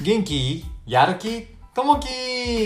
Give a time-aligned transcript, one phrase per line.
[0.00, 0.64] 元気？
[0.86, 1.48] やる気？
[1.74, 2.06] ともき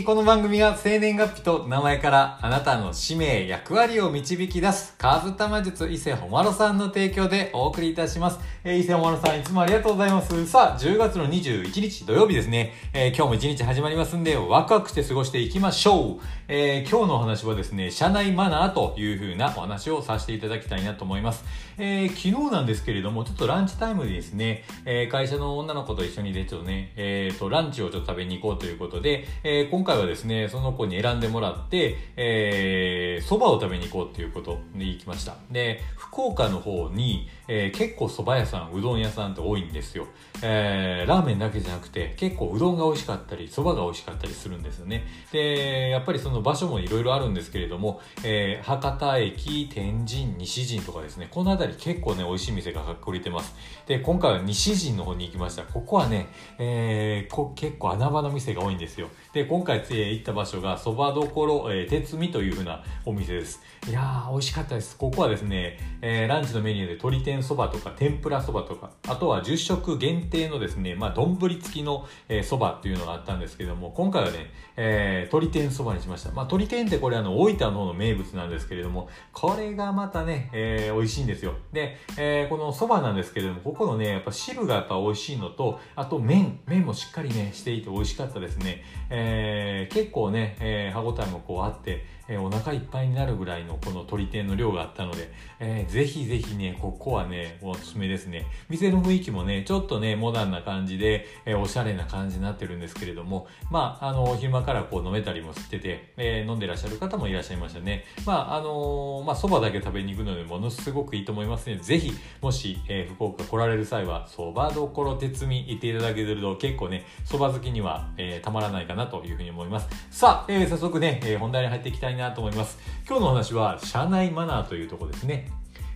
[0.05, 8.39] この番組は生年月日と名前からあなたの使命、役割を導き出す、カーズ玉術伊勢ほまろさんの提供でお送りいたします。
[8.65, 10.47] えー、伊勢ほまろさんいつもありがとうございます。
[10.47, 12.75] さあ、10月の21日土曜日ですね。
[12.93, 16.21] えー、今日も1日始まりますんで、ワクワクして過ごしていきましょう。
[16.49, 21.45] えー、今日のお話はですね、社内マナーという風なお話をさせていただきたいなと思います。
[21.79, 35.37] え、昨日なんですけれども、ちょっとランチタイムでですね、え、会社の女の子と一緒にでちょっとね、えっ、と、ランチをちょっと食べに行こうということで、え今回はですね、その子に選んでもらって、えー、蕎麦を食べに行こうっていうことで行きました。
[35.51, 40.07] で、福岡の方に、えー、結構蕎麦屋さん、うどん屋さんって多いんですよ。
[40.43, 45.05] えー、ラーメンだけじゃなくて、結構うどんが美味しかったり、蕎麦が美味しかったりするんですよね。
[45.33, 53.55] で、やっぱりその場所もいろいろあるんですけれども、えー、博多駅、天神、西陣とかですね、この辺り結構ね、美味しい店が隠れてます。
[53.87, 55.63] で、今回は西陣の方に行きました。
[55.63, 59.09] ここはね、えー、こ結構穴場の店が多いんですよ。
[59.33, 63.61] で、今回、えー、行った場所が、蕎麦どころ、えー、鉄味というふうなお店です。
[63.87, 64.97] いやー、美味しかったです。
[64.97, 72.07] ここはですね、えー、ランチのメニューで鶏天そばとか天ぷらそばとか、あとは10食限定のですね、まあ、丼付きの
[72.45, 76.31] そば、えー、っていうのがあったんですけども、今回はね、えー、鶏天そばにしました。
[76.31, 81.57] まあ、鶏天ってこれあの、大分の方の名物なんですけれども、これがまたね、えー、美味しいんですよ。
[81.75, 88.83] で、えー、このそばなんですけれども、ここのね、やっぱ汁がやっぱ美味しいのと、あと麺、麺もしっかりね、していて美味しかったですね。
[89.11, 89.42] えー、
[89.91, 95.31] 結構ね、えー、歯応えもこうあって、えー、お腹いっぱいになるぐらいのこの鶏天の量があったので、
[95.61, 98.47] えー、ぜひぜひね、ここはね、おすすめですね。
[98.71, 108.05] 店の雰囲気もね、ちょっとね、モダンな感じで、えー、おしゃれな感じになってるんですけれども、まあ、あの、昼間からこう飲めたりもしてて、えー、飲んでらっしゃる方もいらっしゃいましたね。
[108.25, 111.77] まあ、あのー、まあ、蕎麦だけ食べに行くので、ものすごくいいと思いますね。
[111.77, 119.89] ぜひ、もし、えー、福岡来られる際は、蕎麦どころ鉄味行っていただけると、結構ね、蕎麦好きには、えー、たまらないかなというふうに思います。
[120.11, 122.79] さあ、えー、早速ね、えー、本題に入っていきたいななと思います。
[123.07, 125.51] 今日のお話は、社内マナーというとこですね。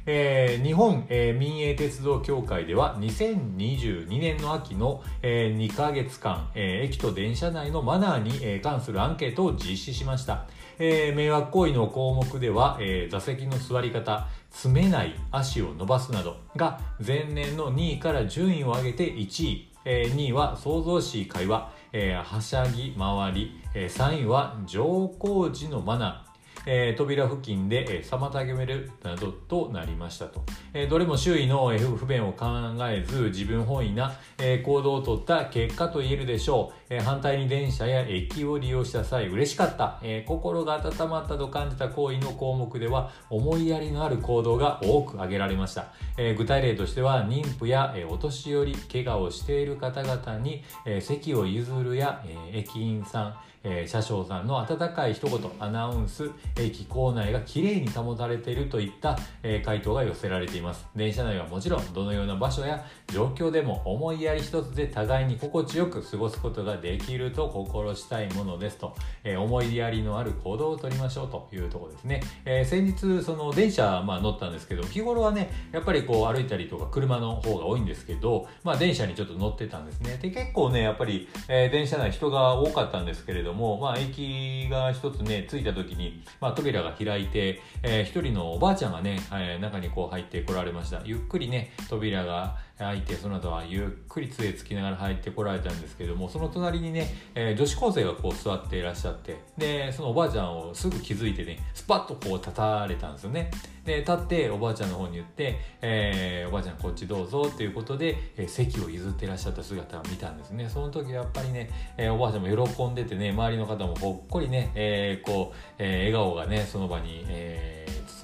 [0.09, 10.47] えー、日本、えー、民営鉄道協会では2022年の秋の、えー、2ヶ月間、えー、駅と電車内のマナーに、えー、関するアンケートを実施しました。
[10.79, 26.36] えー、迷惑行為の項目では、えー、座席の座り方、詰めない、足を伸ばすなどが前年の2位から順位を上げて1位、えー、2位は想像しい会話、えー、はしゃぎ回り、えー、3位は上皇寺のマナー、
[26.67, 30.45] えー、扉付近で、えー、妨げめるなどとなりましたと、
[30.75, 31.67] えー、どれも周囲の、
[31.97, 32.47] 不便を考
[32.89, 53.37] えず自分本位な、えー、行動をとった結果と言えるでしょう、えー、反対に電車や駅を利用した際嬉しかった、えー、心が温まったと感じた行為の項目では思いやりのある行動が多く挙げられました、えー、具体例としては妊婦や、えー、お年寄り怪我をしている方々に、えー、席を譲るや、えー、駅員さん。
[53.69, 60.87] えー、車掌さんの温かい一言、アナウンス、駅構内がきれいに保たれているといった、えー、回答が寄せられています。
[60.95, 68.95] 電車内はもちろん、どのような場所や状況でも思いやり一つで互いに心地よく過ごすことができると心したいものですと、
[69.25, 72.23] えー、思いやりのある行動をとりましょうというところですね。
[72.45, 80.19] え、先日、その電車、まあ乗ったんですけど、日頃はね、やっぱりこう歩いたりとか車の方が多いんですけど、まあ電車にちょっと乗ってたんですね。
[80.23, 91.01] で、結構ね、やっぱり、え、電車内人が多かったんですけれどもも、まあ駅が一つね、着いた時に、まあ扉が開いて、えー、一人のおばあちゃんがね、えー、中にこう入ってこられました。
[91.05, 103.51] ゆっくりね、扉が開いて、その後はゆっくり杖つきながら入ってこられたんですけども、その隣にね、えー、女子高生がこう座っていらっしゃって、で、そのおばあちゃんをすぐ気づいてね、スパッとこう立たれたんですよね。
[103.87, 110.69] で、立っておばあちゃんの方に言って、えー、おばあちゃんこっちどうぞっていうことで、えー、席を譲っていらっしゃった姿を見たんですね。
[110.69, 117.76] その時やっぱりね、えー、おばあちゃんも喜んでてね、周りの方もほっこりね、えー、こう、えー、笑顔がね、その場に、えー、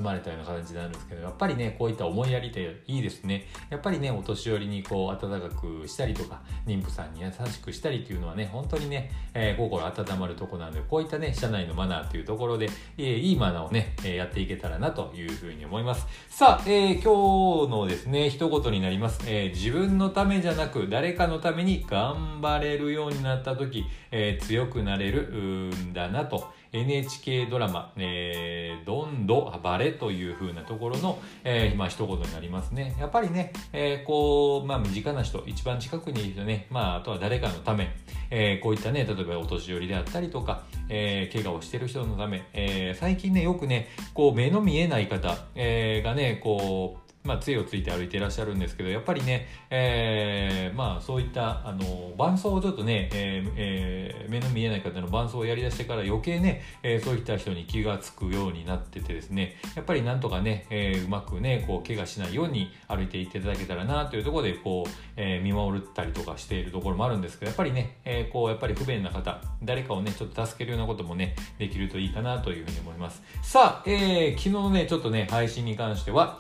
[0.02, 3.46] 包まれたような形になるんですけど、やっぱりね、こういった思いやりっていいですね。
[3.70, 12.68] やっぱりね、お年寄りにこう、温かくしたりとか、妊婦さんに優しくしたりっていうのはね、本当にね、えー、心温まるとこなので、こういったね、社内のマナーというところで、
[12.98, 16.06] えー、いいマナーをね、えー、やっていけたらなというふうに思います。
[16.28, 19.22] さあ、えー、今日のですね、一言になります。
[19.26, 26.52] え、自分のためじゃなく、誰かのために頑張れるようになった時、え、強くなれるんだなと。
[26.72, 32.96] NHK ドラマ、えー、どんどバレという風なところの、えー、まあ一言になりますね。
[32.98, 37.94] やっぱりね、えー、こう、まあ身近な人、一番近くにいる人ね、まああとは誰かのため、
[38.30, 73.22] えー、こういったね、例えばお年寄りであったりとか、えー、怪我をしてる人のため、えー、最近ね、よくね、こう目の見えない方、えー、がね、こう、まあ、杖をついて歩いていらっしゃるんですけど、やっぱりね、えー、まあ、そういった、あの、伴走をちょっとね、えーえー、目の見えない方の伴走をやりだしてから余計ね、えー、そういった人に気がつくようになっててですね、やっぱりなんとかね、えー、うまくね、こう、怪我しないように歩いていっていただけたらなというところで、こう、えー、見守ったりとかしているところもあるんですけど、やっぱりね、えー、こう、やっぱり不便な方、誰かをね、ちょっと助けるようなこともね、できるといいかなというふうに思います。
[73.42, 76.38] さあ、えー、昨日ね、ちょっとね、配信に関しては、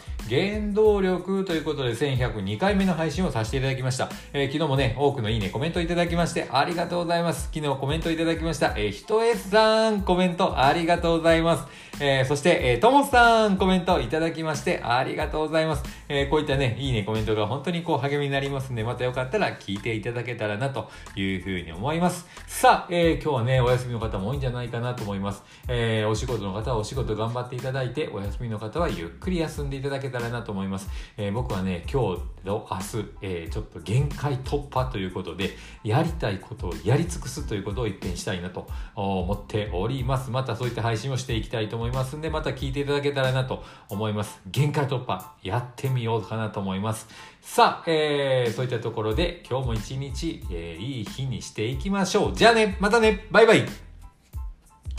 [0.72, 4.08] 原動力ということで1102回目の配信をさせていただきました。
[4.32, 7.50] えー、昨日もね、多くのいいね、コメントいただきまして、ありがとうございます。
[7.52, 8.72] 昨日コメントいただきました。
[8.76, 11.64] えー、ひとえさん、コメントありがとうございます。
[12.00, 15.84] えー、そして、えー、ともさん、コメントいただきまして、ありがとうございます。
[16.08, 22.26] えー、こういったね、いいね、コメントが本当にこう励みになりますんで、またよかったら聞いていただけたらなというふうに思います。
[22.46, 25.42] さあ、えー、今日はね、お休みの方も多いんじゃないかなと思います。
[25.68, 30.61] えー、お仕事の方はお仕事頑張っていただいて、お休みの方はゆっくり休んでいただけたらなと思います。
[30.62, 32.84] 思いますえー、僕はね、今日と明日、
[33.22, 35.50] えー、ちょっと限界突破ということで、
[35.84, 40.30] やりたいことをやり尽くすということを一変したいなと思っております。
[40.30, 44.40] またそういった配信をしていきたいと思いますんで、また聞いていただけたらなと思います。
[44.50, 47.08] 限界突破、やってみようかなと思います。
[47.40, 52.32] さあ、えー、そういったところで今日も一日、えー、いい日にしていきましょう。
[52.34, 53.91] じゃあね、またね、バイバイ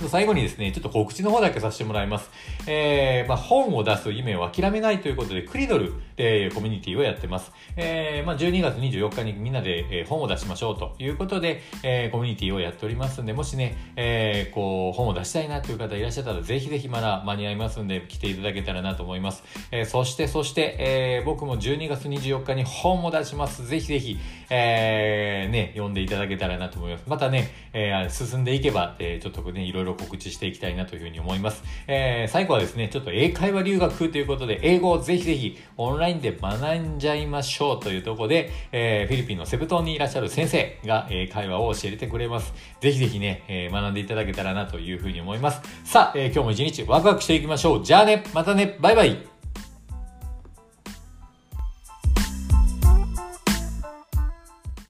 [0.09, 2.29] 最後にですね、ちょっと告知の方だけさせてもらいます。
[2.67, 7.51] えー、まあ、本を出す夢を諦めないということで、クリドルでコミュニティをやってます。
[7.75, 19.43] えー、まあ、12月24日にみんなで、本を出しましょうということで、えー、コミュニティをやっておりますんで、もしね、えー、こう、本を出したいなという方いらっしゃったら、ぜひぜひまだ間に合いますんで、来ていただけたらなと思います。
[19.71, 23.65] えー、そして、そして、えー、僕も12月24日に本を出します。
[23.65, 24.17] ぜひぜひ、
[24.49, 27.03] えー、ね、読んでいただけたらなと思います。
[27.07, 31.63] またね、えー、進んでいけば、えー、ちょっとね、いろいろろ告知していきたいなというふうに思います。
[31.87, 42.53] えー、最後はですね、ちょっと英会話留学ということで、英語をぜひぜひオンラインで学んじゃいましょうというところで、えー、フィリピンのセブ島にいらっしゃる先生が英会話を教えてくれます。
[42.81, 45.61] ぜひぜひね、えー、学んでいただけたらなというふうに思います。
[45.83, 47.85] さあ、えー、今日も一日ワクワクしていきましょう。
[47.85, 49.32] じゃあね、またね、バイバイ